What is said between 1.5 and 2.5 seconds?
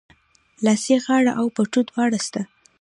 پټو دواړه سته